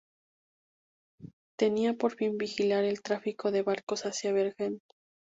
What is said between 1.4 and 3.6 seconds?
Tenía por fin vigilar el tráfico